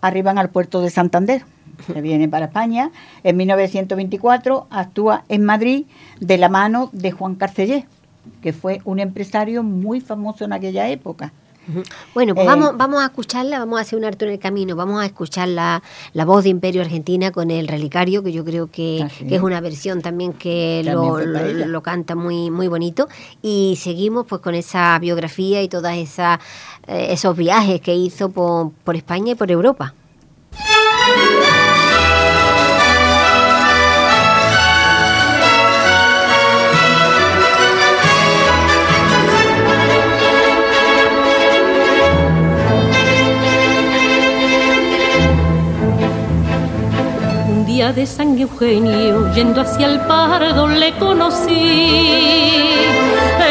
[0.00, 1.44] arriban al puerto de Santander.
[1.86, 2.90] Se viene para España.
[3.24, 5.84] En 1924 actúa en Madrid
[6.20, 7.86] de la mano de Juan Carcellé,
[8.40, 11.32] que fue un empresario muy famoso en aquella época.
[12.12, 14.74] Bueno, pues Eh, vamos, vamos a escucharla, vamos a hacer un harto en el camino,
[14.74, 15.80] vamos a escuchar la,
[16.12, 19.40] la voz de Imperio Argentina con el relicario, que yo creo que, Ah, que es
[19.42, 23.06] una versión también que También lo, lo- canta muy, muy bonito.
[23.42, 26.38] Y seguimos pues con esa biografía y todos eh,
[26.88, 29.94] esos viajes que hizo por, por España y por Europa.
[47.90, 52.78] De San Eugenio, yendo hacia el Pardo, le conocí.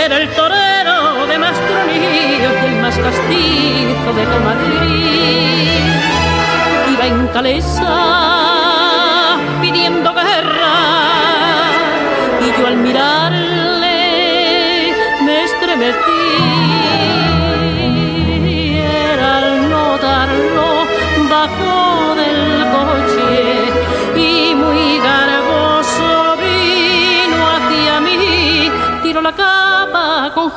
[0.06, 5.84] Era el torero de Mastronillo y el más castizo de la Madrid.
[6.94, 8.31] Iba en calesa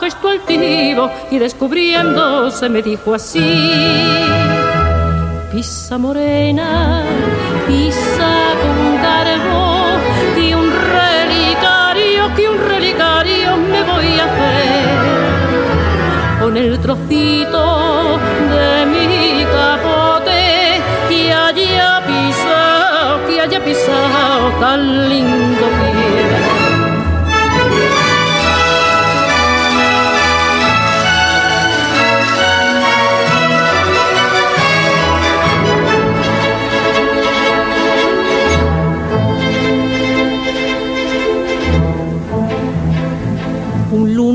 [0.04, 3.40] gesto altivo y descubriéndose me dijo así.
[5.50, 7.04] Pisa morena,
[7.66, 9.96] pisa con garbo,
[10.34, 14.84] que un relicario, que un relicario me voy a hacer
[16.40, 18.18] con el trocito
[18.52, 25.83] de mi capote que haya pisado, que haya pisado tan lindo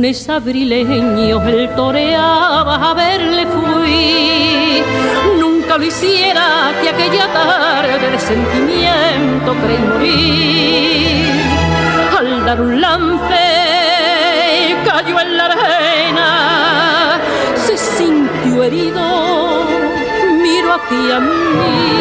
[0.09, 4.83] Un lunes abrileño el toreaba a verle fui.
[5.39, 11.29] Nunca lo hiciera que aquella tarde de sentimiento creí morir.
[12.17, 13.45] Al dar un lance
[14.83, 17.19] cayó en la arena,
[17.67, 19.65] se sintió herido,
[20.41, 21.99] miró hacia mí.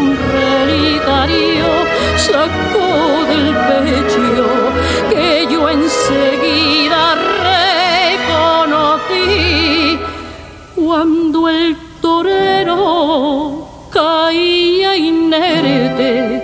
[0.00, 1.68] Un relicario
[2.16, 4.51] sacó del pecho
[5.72, 7.02] enseguida
[8.68, 9.98] reconocí
[10.74, 16.42] cuando el torero caía inerte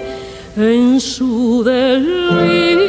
[0.57, 2.89] en su delirio.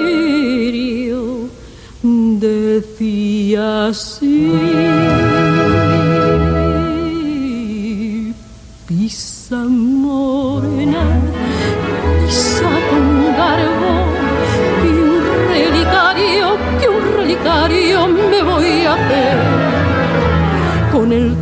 [2.02, 5.09] Decía así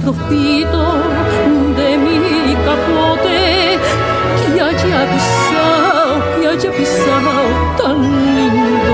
[0.08, 0.84] sofrito
[1.76, 3.78] de mi capote.
[4.38, 7.36] Que haya pisado, que haya pisado
[7.78, 7.98] tan
[8.36, 8.94] lindo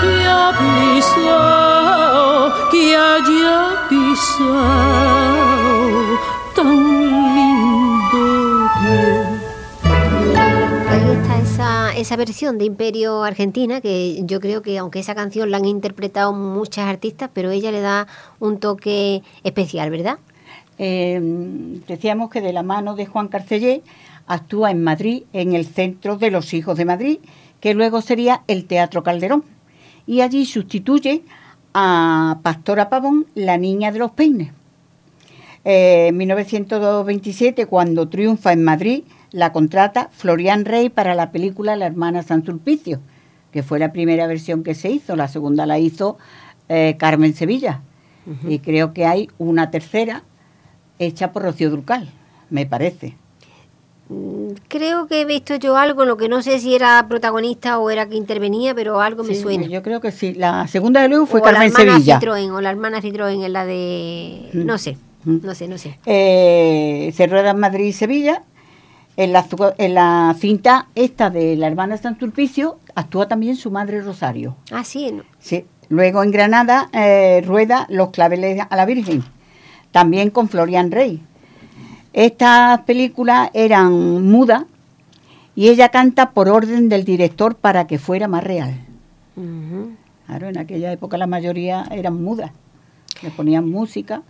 [0.00, 4.83] que haya pisado, que haya pisado.
[11.96, 16.32] Esa, versión de Imperio Argentina, que yo creo que aunque esa canción la han interpretado
[16.32, 18.06] muchas artistas, pero ella le da
[18.40, 20.18] un toque especial, ¿verdad?
[20.78, 21.20] Eh,
[21.86, 23.82] decíamos que de la mano de Juan Carcellé
[24.26, 27.18] actúa en Madrid, en el Centro de los Hijos de Madrid,
[27.60, 29.44] que luego sería el Teatro Calderón.
[30.06, 31.22] Y allí sustituye
[31.72, 34.52] a Pastora Pavón, la niña de los peines.
[35.64, 39.04] Eh, en 1927, cuando triunfa en Madrid,
[39.34, 43.00] la contrata Florian Rey para la película La hermana San Sulpicio,
[43.50, 46.18] que fue la primera versión que se hizo, la segunda la hizo
[46.68, 47.80] eh, Carmen Sevilla.
[48.48, 50.22] Y creo que hay una tercera
[50.98, 52.08] hecha por Rocío Durcal,
[52.48, 53.16] me parece.
[54.08, 57.90] Mm, Creo que he visto yo algo, lo que no sé si era protagonista o
[57.90, 59.66] era que intervenía, pero algo me suena.
[59.66, 60.32] Yo creo que sí.
[60.32, 62.20] La segunda de luego fue o la Carmen hermana Sevilla.
[62.20, 64.48] Citroën, o la hermana Citroën en la de...
[64.54, 64.64] Mm.
[64.64, 65.38] No sé, Mm.
[65.42, 65.98] no sé, no sé.
[66.06, 68.42] Eh, se rueda en Madrid y Sevilla.
[69.16, 73.70] En la, zu- en la cinta esta de la hermana San Sulpicio actúa también su
[73.70, 74.56] madre Rosario.
[74.72, 75.22] Ah, sí, no.
[75.38, 75.64] Sí.
[75.88, 79.22] Luego en Granada eh, rueda Los claveles a la Virgen,
[79.92, 81.22] también con Florian Rey.
[82.12, 84.64] Estas películas eran mudas
[85.54, 88.80] y ella canta por orden del director para que fuera más real.
[89.36, 89.92] Ujú.
[90.26, 92.50] Claro, en aquella época la mayoría eran mudas.
[93.22, 94.22] Le ponían música,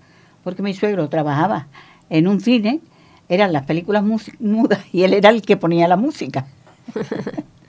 [0.42, 1.68] porque mi suegro trabajaba
[2.10, 2.80] en un cine,
[3.28, 4.04] eran las películas
[4.38, 6.46] mudas y él era el que ponía la música.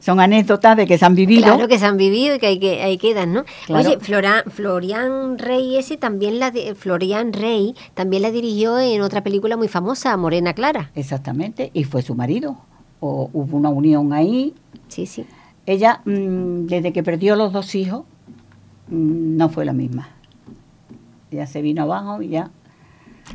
[0.00, 1.42] Son anécdotas de que se han vivido.
[1.42, 3.44] Claro que se han vivido y que ahí, que, ahí quedan, ¿no?
[3.66, 3.86] Claro.
[3.88, 9.56] Oye, Flora- Florian Rey ese también la Florian Rey también la dirigió en otra película
[9.56, 10.90] muy famosa, Morena Clara.
[10.94, 12.56] Exactamente, y fue su marido.
[13.00, 14.54] O hubo una unión ahí.
[14.88, 15.26] Sí, sí.
[15.66, 18.04] Ella, mm, desde que perdió los dos hijos,
[18.88, 20.08] mm, no fue la misma.
[21.30, 22.50] Ella se vino abajo y ya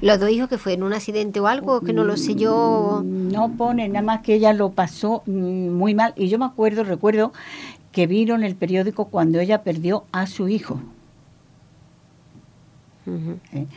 [0.02, 3.02] Los dos hijos que fue en un accidente o algo, que no lo sé yo.
[3.06, 6.14] No pone, nada más que ella lo pasó mm, muy mal.
[6.18, 7.32] Y yo me acuerdo, recuerdo
[7.92, 10.80] que vino en el periódico cuando ella perdió a su hijo.
[13.54, 13.68] ¿eh?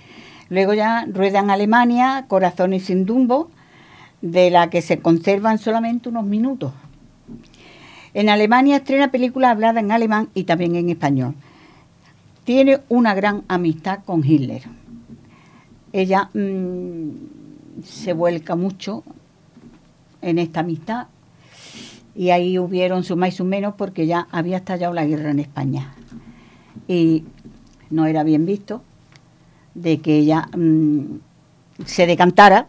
[0.48, 3.50] Luego ya rueda en Alemania, Corazones sin Dumbo,
[4.22, 6.72] de la que se conservan solamente unos minutos.
[8.14, 11.34] En Alemania estrena películas habladas en alemán y también en español.
[12.44, 14.62] Tiene una gran amistad con Hitler.
[15.92, 17.10] Ella mm,
[17.84, 19.04] se vuelca mucho
[20.22, 21.06] en esta amistad
[22.14, 25.38] y ahí hubieron su más y su menos porque ya había estallado la guerra en
[25.38, 25.94] España.
[26.88, 27.24] Y
[27.90, 28.82] no era bien visto
[29.74, 31.18] de que ella mm,
[31.84, 32.68] se decantara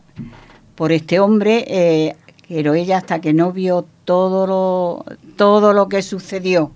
[0.75, 2.15] por este hombre, eh,
[2.47, 5.05] pero ella hasta que no vio todo lo,
[5.35, 6.71] todo lo que sucedió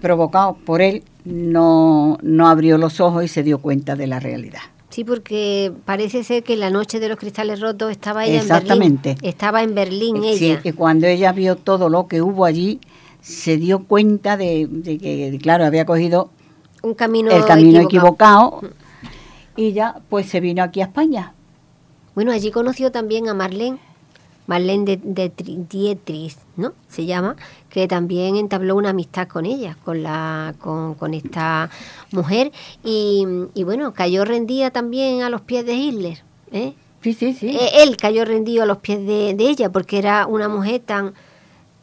[0.00, 4.60] provocado por él, no, no abrió los ojos y se dio cuenta de la realidad.
[4.94, 9.10] Sí, porque parece ser que la noche de los cristales rotos estaba ella Exactamente.
[9.10, 9.28] en Berlín.
[9.28, 10.60] Estaba en Berlín Sí, ella.
[10.62, 12.78] y cuando ella vio todo lo que hubo allí,
[13.20, 16.30] se dio cuenta de, de que, claro, había cogido
[16.82, 18.58] Un camino, el camino equivocado.
[18.58, 18.74] equivocado
[19.56, 21.32] y ya pues se vino aquí a España.
[22.14, 23.78] Bueno, allí conoció también a Marlene,
[24.46, 26.72] Marlene de, de Tri- Dietrich, ¿no?
[26.88, 27.36] Se llama,
[27.70, 31.70] que también entabló una amistad con ella, con la, con, con esta
[32.12, 32.52] mujer,
[32.84, 36.22] y, y bueno, cayó rendida también a los pies de Hitler,
[36.52, 36.74] ¿eh?
[37.02, 37.48] Sí, sí, sí.
[37.48, 41.14] Eh, Él cayó rendido a los pies de, de ella, porque era una mujer tan,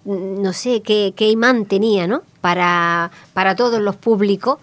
[0.05, 2.23] no sé, qué, qué imán tenía, ¿no?
[2.41, 4.57] Para, para todos los públicos,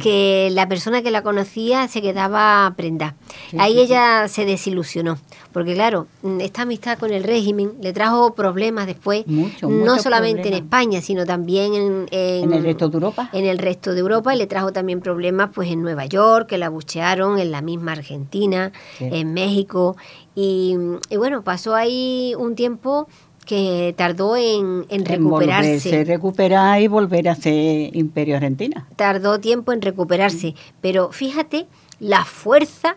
[0.00, 3.16] que la persona que la conocía se quedaba prenda.
[3.50, 5.18] Sí, Ahí sí, ella se desilusionó,
[5.52, 10.46] porque claro, mm, esta amistad con el régimen le trajo problemas después, Mucho, no solamente
[10.48, 10.54] en.
[10.54, 13.28] España, sino también en, en el resto de Europa.
[13.32, 16.58] en el resto de Europa y le trajo también problemas pues en Nueva York, que
[16.58, 18.70] la buchearon, en la misma Argentina,
[19.00, 19.96] en México.
[20.36, 20.76] Y,
[21.10, 23.08] y bueno, pasó ahí un tiempo
[23.44, 26.04] que tardó en, en En volverse, recuperarse.
[26.04, 28.86] recuperar y volver a ser Imperio Argentina.
[28.96, 30.54] Tardó tiempo en recuperarse.
[30.80, 31.66] Pero fíjate
[32.00, 32.96] la fuerza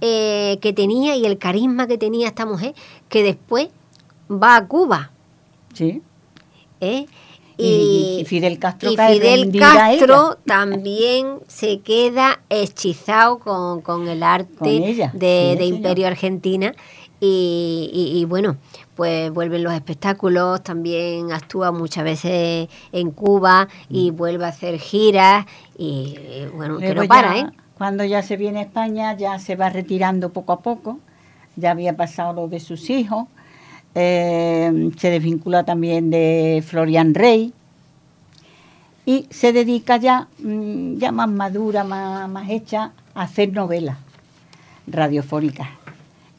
[0.00, 2.74] eh, que tenía y el carisma que tenía esta mujer,
[3.08, 3.68] que después
[4.30, 5.10] va a Cuba.
[5.74, 6.02] Sí.
[6.80, 7.06] ¿eh?
[7.60, 14.54] Y- y Fidel Castro y Fidel Castro también se queda hechizado con, con el arte
[14.58, 15.64] Con ella, de, sí, de.
[15.66, 16.72] Imperio Argentina.
[17.20, 18.58] Y, y- y bueno,
[18.98, 25.46] pues vuelven los espectáculos, también actúa muchas veces en Cuba y vuelve a hacer giras
[25.78, 26.94] y eh, bueno, que Mm.
[26.94, 27.50] Luego no para, ya, ¿eh?
[27.78, 30.98] Cuando ya se viene a España, ya se va retirando poco a poco.
[31.54, 33.28] Ya había pasado lo de sus hijos.
[33.94, 37.52] Eh, se desvincula también de Florian Rey.
[39.06, 43.96] y se dedica ya, mm, ya más madura, más, más hecha, a hacer novelas
[44.88, 45.77] radiofónicas.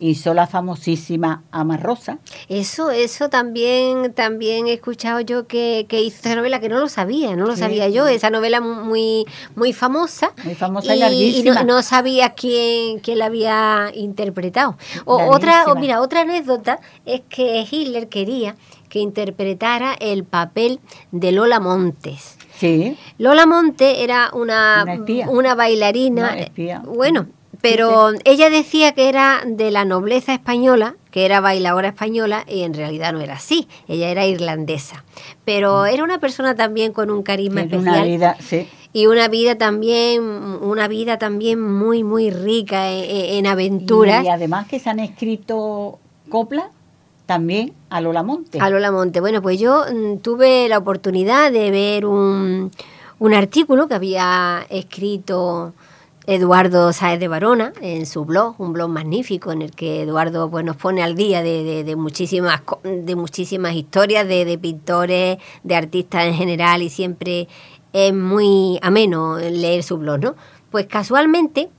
[0.01, 2.19] Hizo la famosísima Ama Rosa.
[2.47, 6.87] Eso, eso también, también he escuchado yo que, que hizo esa novela, que no lo
[6.87, 7.59] sabía, no lo Sí.
[7.59, 9.25] sabía yo, esa novela muy,
[9.55, 10.31] muy famosa.
[10.45, 11.63] Muy famosa y larguísima.
[11.63, 14.77] no, no sabía quién, quién la había interpretado.
[15.05, 18.55] O, otra, o mira, otra anécdota es que Hitler quería
[18.87, 20.79] que interpretara el papel
[21.11, 22.37] de Lola Montes.
[22.55, 26.21] Sí, Lola Monte era una, Una una bailarina.
[26.31, 26.79] Una espía.
[26.85, 27.27] Bueno,
[27.61, 32.73] pero ella decía que era de la nobleza española, que era bailadora española, y en
[32.73, 33.67] realidad no era así.
[33.87, 35.03] Ella era irlandesa.
[35.45, 37.83] Pero era una persona también con un carisma especial.
[37.85, 37.89] Mm.
[37.97, 38.67] una vida, sí.
[38.91, 44.23] Y una vida también, una vida también muy, muy rica en, en- en aventuras.
[44.25, 45.99] Y además que se han escrito
[46.29, 46.65] coplas
[47.27, 48.59] también a Lola Monte.
[48.59, 49.19] A Lola Monte.
[49.19, 52.71] Bueno, pues yo mm, tuve la oportunidad de ver un,
[53.19, 55.73] un artículo que había escrito
[56.33, 60.63] Eduardo Sáez de Barona en su blog, un blog magnífico en el que Eduardo pues,
[60.63, 65.75] nos pone al día de, de- de muchísimas, de muchísimas historias de, de pintores, de
[65.75, 67.47] artistas en general y siempre
[67.93, 70.35] es muy ameno leer su blog, ¿no?
[70.69, 71.69] Pues casualmente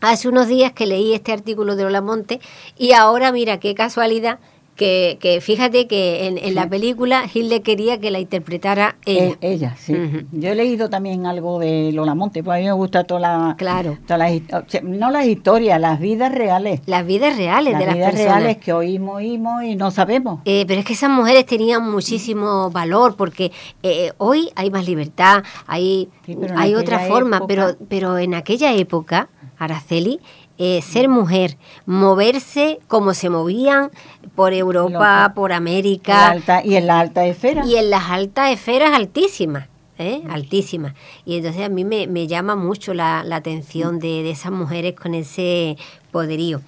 [0.00, 2.40] hace unos días que leí este artículo de Lola Monte
[2.78, 4.38] y ahora mira qué casualidad
[4.78, 9.24] que, que fíjate que en, en la película Hilde quería que la interpretara ella.
[9.26, 9.94] Eh, ella, sí.
[10.32, 13.54] Yo he leído también algo de Lola Monte, pues a mí me gusta toda la,
[13.58, 13.98] Claro.
[14.06, 16.80] todas las his- o sea, no las historias, las vidas reales.
[16.86, 18.36] Las vidas reales Las de las vidas personas.
[18.42, 20.40] reales que oímos, oímos y no sabemos.
[20.44, 23.50] Eh, pero es que esas mujeres tenían muchísimo valor porque
[23.82, 28.72] eh, hoy hay más libertad, hay, Sí, hay otra forma, época- pero, pero en aquella
[28.74, 30.20] época, Araceli,
[30.58, 31.56] eh, ser mujer,
[31.86, 33.90] moverse como se movían
[34.34, 37.64] por Europa, por América, alta- y en la alta esfera.
[37.66, 39.66] y en las altas esferas altísimas.
[40.00, 40.22] ¿eh?
[40.30, 40.94] altísimas
[41.26, 44.94] y entonces a mí me, me llama mucho la, la atención de, de esas mujeres
[44.94, 45.76] con ese
[46.12, 46.60] poderío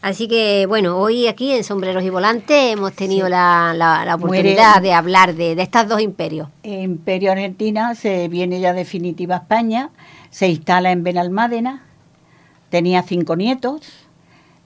[0.00, 4.24] así que bueno hoy aquí en sombreros y volantes hemos tenido la, la- la Muere-
[4.40, 9.38] oportunidad de hablar de, de estas dos imperios Imperio Argentina se viene ya definitiva a
[9.40, 9.90] España,
[10.30, 11.82] se instala en Benalmádena,
[12.70, 13.82] tenía cinco nietos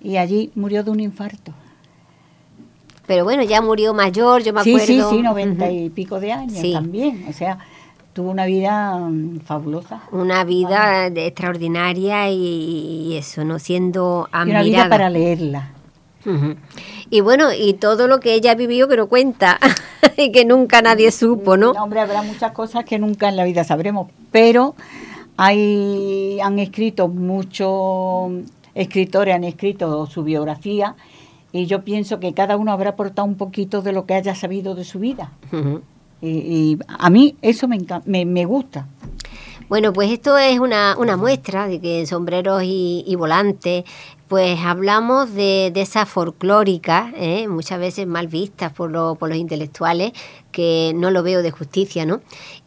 [0.00, 1.52] y allí murió de un infarto.
[3.06, 6.32] pero bueno ya murió mayor yo me Sí, acuerdo sí, sí, noventa y pico de
[6.32, 6.72] años Sí.
[6.72, 7.24] también.
[7.28, 7.58] O sea,
[8.12, 10.02] tuvo una vida mm, fabulosa.
[10.12, 12.36] una vida extraordinaria y,
[13.12, 15.70] y eso no siendo Y una vida admirada para leerla.
[17.10, 19.58] Y bueno, y todo lo que ella vivió que no cuenta
[20.16, 21.72] y que nunca nadie supo, ¿no?
[21.72, 24.74] Hombre, habrá muchas cosas que nunca en la vida sabremos, pero
[25.36, 28.32] hay, han escrito muchos
[28.74, 30.96] escritores, han escrito su biografía
[31.52, 34.74] y yo pienso que cada uno habrá aportado un poquito de lo que haya sabido
[34.74, 35.32] de su vida.
[36.20, 38.88] Y, y a mí eso me, me, me gusta.
[39.74, 43.82] Bueno, pues esto es una, una muestra de que en sombreros y, y volantes,
[44.28, 47.48] pues hablamos de, de esas folclóricas, ¿eh?
[47.48, 50.12] muchas veces mal vistas por, lo- por los intelectuales,
[50.52, 52.20] que no lo veo de justicia, ¿no?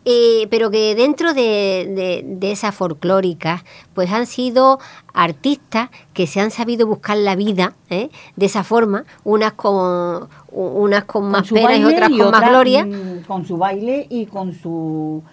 [0.04, 4.78] Eh, pero que dentro de, de, de esas folclóricas, pues han sido
[5.14, 8.10] artistas que se han sabido buscar la vida ¿eh?
[8.36, 12.86] de esa forma, unas con, unas con más penas y otras y con más gloria.
[13.26, 15.24] Con su baile y con su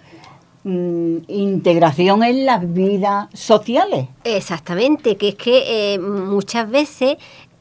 [0.65, 4.07] mm, integración en las vidas sociales.
[4.25, 7.15] Exactamente, que es que eh, muchas veces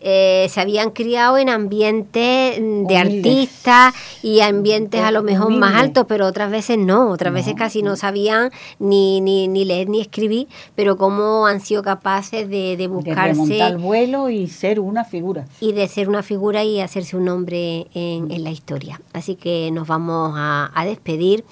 [0.07, 5.77] eh, se habían criado en ambientes mm, de artistas y ambientes a lo mejor más
[5.77, 10.03] altos, pero otras veces no, otras veces casi no sabían ni, ni, ni leer ni
[10.03, 15.05] escribir, pero cómo han sido capaces de, de De buscarse el vuelo y ser una
[15.07, 15.47] figura.
[15.59, 19.01] y de ser una figura y hacerse un nombre en, en la historia.
[19.15, 21.47] Así que nos vamos a, a despedir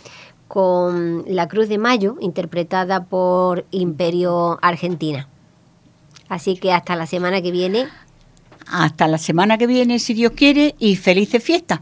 [0.52, 5.26] con La Cruz de Mayo, interpretada por Imperio Argentina.
[6.28, 7.88] Así que hasta la semana que viene.
[8.70, 11.80] Hasta la semana que viene, si Dios quiere, y felices fiestas.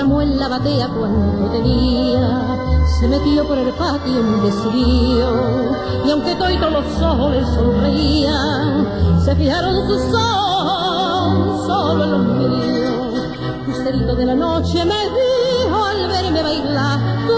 [0.00, 2.56] Derramó en la batea cuando tenía,
[2.98, 5.76] se metió por el patio muy decidido.
[6.06, 13.24] Y aunque todos los ojos le sonreían, se fijaron sus ojos solo en los míos.
[13.66, 17.34] Lucerito de la noche me dijo al verme bailar, tú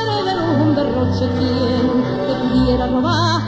[0.00, 3.42] eres de un derroche, quien te pudiera robar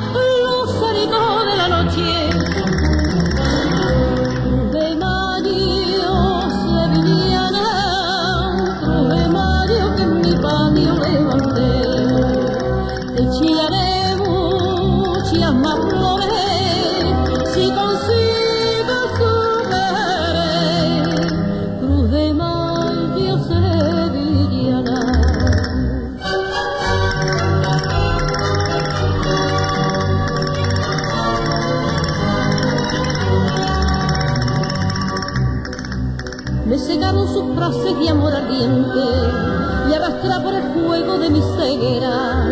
[41.57, 42.44] ceguera.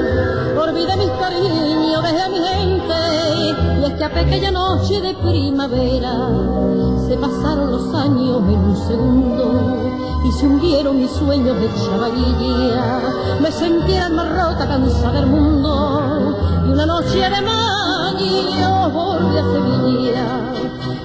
[0.56, 2.94] Olvidé mis cariños, dejé a mi gente
[3.80, 6.28] y es que a aquella noche de primavera
[7.06, 9.84] se pasaron los años en un segundo
[10.24, 13.00] y se hundieron mis sueños de chavalilla.
[13.40, 16.34] Me sentí más rota, cansada del mundo
[16.66, 20.26] y una noche de mayo volví a Sevilla.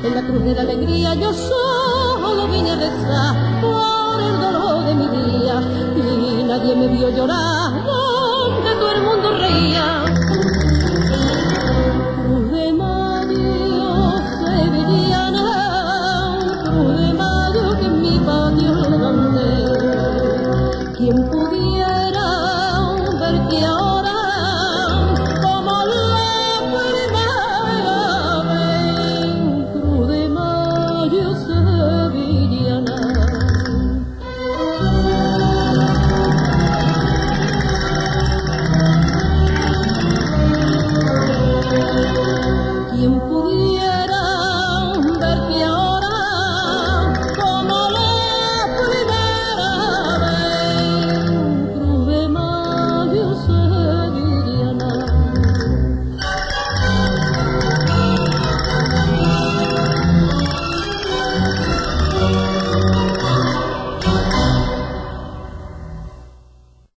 [0.04, 4.96] En la cruz de la alegría yo solo vine a rezar por el dolor de
[4.96, 5.89] mi día
[6.50, 9.99] nadie me vio llorar donde todo el mundo reía.